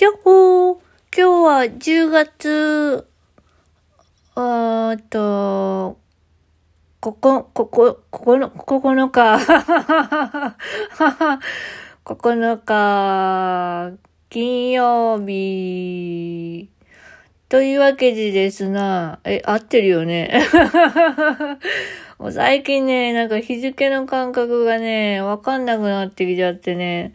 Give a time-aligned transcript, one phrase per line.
[0.00, 0.78] やっほー。
[1.16, 3.08] 今日は10月、
[4.36, 5.98] あーっと、
[7.00, 9.38] ここ、ここ、ここの、9日、
[12.06, 13.98] 9日、
[14.30, 16.70] 金曜日、
[17.48, 20.42] というわけでですな、え、合ってるよね。
[22.20, 27.14] もう最近ね、なんか日付の感覚がね、わかんなくなってきちゃってね、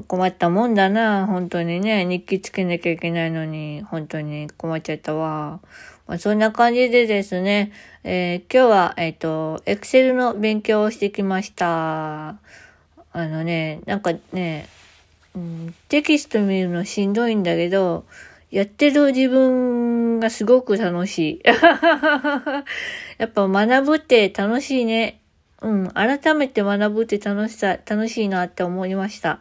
[0.00, 2.06] 困ったもんだな、本当にね。
[2.06, 5.60] 日記つけなきゃいけないのに、本当に困っちゃったわ。
[6.06, 7.72] まあ、そんな感じでですね、
[8.02, 12.28] えー、今日は、えっ、ー、と、エクセルの勉強をしてきました。
[12.28, 12.36] あ
[13.14, 14.66] のね、なんかね、
[15.34, 18.06] うん、テキスト見るのしんどいんだけど、
[18.50, 21.42] やってる自分がすごく楽しい。
[23.18, 25.21] やっぱ学ぶって楽しいね。
[25.62, 29.38] うん、改めて学ぶって楽しさ、楽しいなって思いました。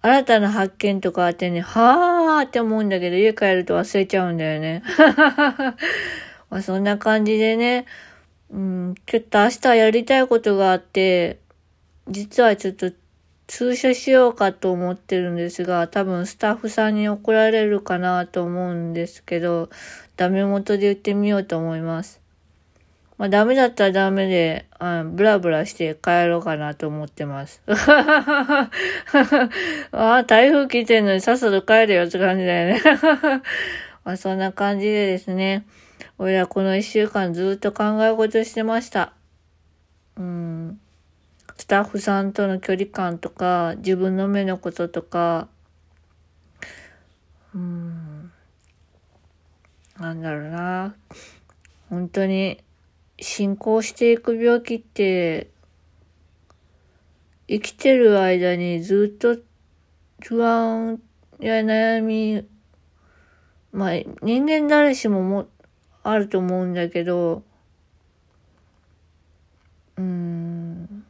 [0.00, 4.82] 新たな発見とかあってね、はーって思うんだけど、家帰ると忘れちゃうんだよね。
[6.50, 7.86] まあそんな感じでね、
[8.50, 11.38] うん、ちょっと明日やりたいことがあって、
[12.08, 12.92] 実はちょっと
[13.46, 19.70] 通所しようかと思ってるんですが、多分スタッフさんに怒られるかなと思うんですけど、
[20.16, 22.20] ダメ元で言ってみようと思います。
[23.18, 27.60] まあダメだったらダメで、うん、ブラブラして帰ろうかなと思ってます。
[27.66, 28.70] あ
[29.92, 32.80] あ、台風来てんのにさっさと帰れよって感じだよね。
[34.04, 35.66] まあそんな感じでですね、
[36.18, 39.12] 俺はこの一週間ずっと考え事してました。
[40.16, 40.80] うん。
[41.56, 45.48] スタッフさんとの距離感とか、自分の目のこととか、
[47.52, 48.30] うん、
[49.98, 50.94] なんだろうな。
[51.90, 52.60] 本当に、
[53.20, 55.50] 進行していく病気って、
[57.48, 59.36] 生きてる間にずっと
[60.20, 61.00] 不安
[61.40, 62.46] や悩み、
[63.72, 65.48] まあ人間誰しもも
[66.02, 67.42] あると思うんだけど、
[69.96, 71.04] うん、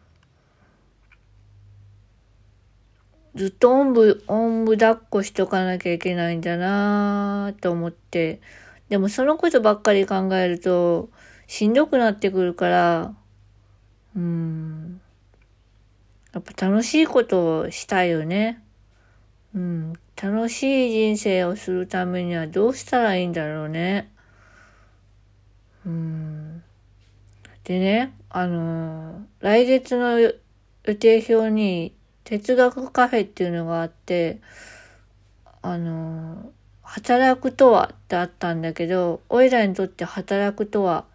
[3.34, 8.40] ずっとおんぶ、おんぶ抱っこしとかなきゃいけないんだなと思って、
[8.88, 11.10] でもそのことばっかり考えると、
[11.48, 13.14] しんどくなってくるから、
[14.14, 15.00] うん、
[16.32, 18.62] やっぱ楽しいことをしたいよね。
[19.54, 24.12] うん、楽しい人生をするためにはどうしたらいいんだろうね。
[25.87, 26.62] うん。
[27.64, 30.34] でね、あの来月の予
[30.84, 31.94] 定表に
[32.25, 34.41] 哲学カフェっていうのがあって、
[35.62, 41.06] あの働くとはってあったんだけど、おいらにとって働くとは、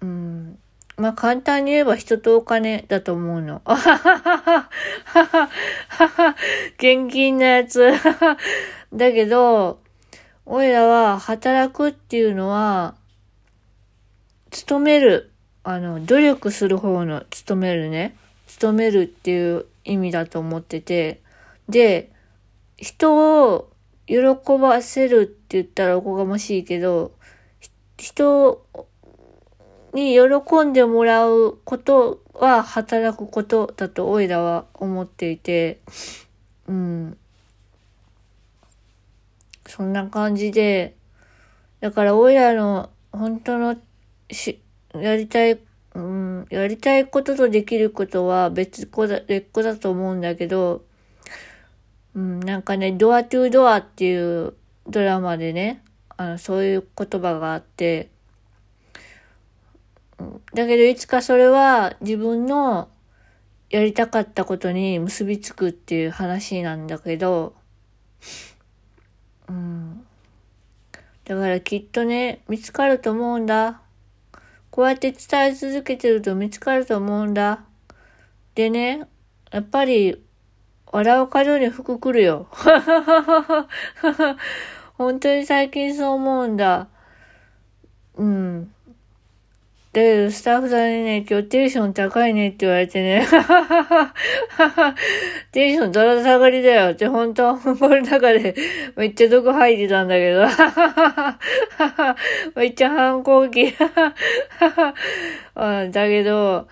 [0.00, 0.58] うん、
[0.96, 3.62] まあ簡単に言えば人とお金だと思うの。
[3.64, 6.36] あははははは
[6.76, 7.92] 現金なやつ。
[8.92, 9.80] だけど、
[10.44, 12.94] おいらは働くっていうのは、
[14.50, 15.30] 勤める、
[15.64, 18.16] あの、努力する方の勤めるね。
[18.46, 21.20] 勤めるっていう意味だと思ってて。
[21.68, 22.10] で、
[22.76, 23.70] 人を
[24.06, 24.18] 喜
[24.60, 27.12] ばせるって言ったらおこがましいけど、
[27.96, 28.64] 人
[29.92, 35.80] に喜んでもらうことは働くことだとおいらは思っていて、
[36.66, 37.18] うん。
[39.66, 40.96] そんな感じで、
[41.80, 43.76] だからおいらの本当の
[44.30, 44.60] し、
[44.94, 45.58] やりたい、
[45.94, 50.84] うん、やりたいこととできることは別個だ、別個だと思うんだけど、
[52.14, 54.54] うん、なんかね、ドアトゥードアっていう
[54.88, 55.82] ドラマでね、
[56.22, 58.10] あの、そういう言葉があって、
[60.54, 62.88] だけどいつかそれは自分の
[63.70, 67.54] やりたかったことに結びつくっていう話なんだけど、
[69.48, 70.06] うん。
[71.24, 73.80] だからきっとね、見つかると思うんだ。
[74.70, 77.64] こうやって伝え続けてると見つかると思うんだ。
[78.54, 79.08] でね、
[79.50, 80.22] やっぱり、
[80.92, 82.46] 笑う角に服来るよ。
[85.02, 86.88] 本当に最近そう思うんだ。
[88.16, 88.72] うん。
[89.92, 93.26] で、スタッフさんにね、今日テンション高いねって言われてね、
[95.52, 98.54] テンションだら下がりだよって、本当はこの中で
[98.96, 100.46] めっちゃ毒吐いてたんだけど、
[102.56, 103.74] めっちゃ反抗期。
[105.54, 106.68] だけど、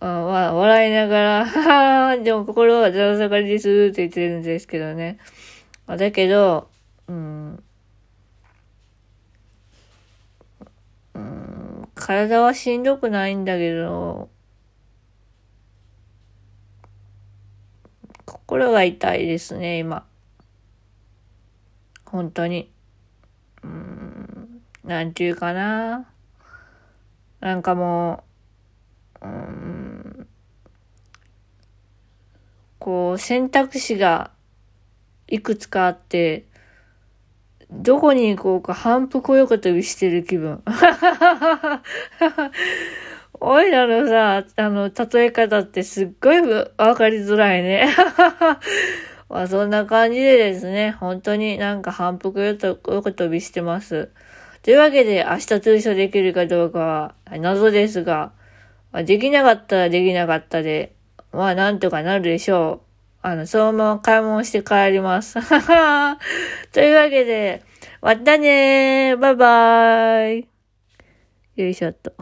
[0.00, 1.46] まあ、笑いながら、
[2.18, 5.18] でも心はだら下がりですって言ってるんですけどね。
[5.86, 6.66] だけど、
[7.06, 7.33] うん、
[12.06, 14.28] 体はしんどくないんだけど、
[18.26, 20.06] 心が痛いですね、今。
[22.04, 22.70] 本当に。
[23.62, 26.06] うん、なんていうかな。
[27.40, 28.22] なんかも
[29.22, 30.28] う、うん、
[32.78, 34.30] こう、選択肢が
[35.26, 36.44] いくつかあって、
[37.82, 40.62] どこに行こうか反復横跳びしてる気分。
[43.40, 47.88] おいらのさ、あの、例え方ってすっごいわかりづらいね。
[49.28, 52.56] まあ、そんな感じでですね、本当になんか反復横
[53.10, 54.10] 跳びしてます。
[54.62, 58.32] というわけで、明日通所できるかどうかは謎ですが、
[58.92, 60.94] ま、できなかったらできなかったで、
[61.32, 62.93] まあなんとかなるでしょう。
[63.26, 65.38] あの、そのまま買い物して帰ります。
[66.72, 67.62] というわけで、
[68.02, 70.48] またねーバイバーイ
[71.56, 72.12] よいしょっと。